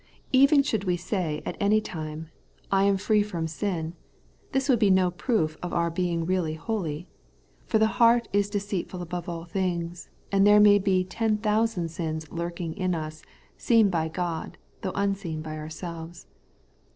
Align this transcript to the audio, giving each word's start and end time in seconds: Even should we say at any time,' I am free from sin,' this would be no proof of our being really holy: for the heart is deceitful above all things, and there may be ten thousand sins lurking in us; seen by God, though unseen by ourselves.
Even 0.33 0.63
should 0.63 0.85
we 0.85 0.97
say 0.97 1.43
at 1.45 1.55
any 1.59 1.79
time,' 1.79 2.31
I 2.71 2.85
am 2.85 2.97
free 2.97 3.21
from 3.21 3.47
sin,' 3.47 3.93
this 4.51 4.67
would 4.67 4.79
be 4.79 4.89
no 4.89 5.11
proof 5.11 5.57
of 5.61 5.73
our 5.73 5.91
being 5.91 6.25
really 6.25 6.55
holy: 6.55 7.07
for 7.67 7.77
the 7.77 7.85
heart 8.01 8.27
is 8.33 8.49
deceitful 8.49 9.03
above 9.03 9.29
all 9.29 9.45
things, 9.45 10.09
and 10.31 10.41
there 10.47 10.59
may 10.59 10.79
be 10.79 11.03
ten 11.03 11.37
thousand 11.37 11.89
sins 11.89 12.27
lurking 12.31 12.73
in 12.75 12.95
us; 12.95 13.21
seen 13.59 13.91
by 13.91 14.07
God, 14.07 14.57
though 14.81 14.91
unseen 14.95 15.43
by 15.43 15.55
ourselves. 15.55 16.25